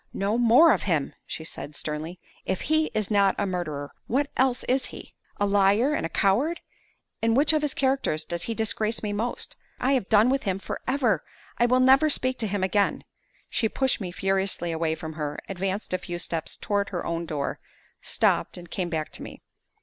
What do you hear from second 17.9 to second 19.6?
stopped, and came back to me.